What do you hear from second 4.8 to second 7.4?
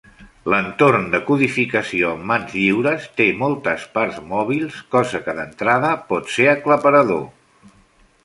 cosa que d'entrada pot ser aclaparador.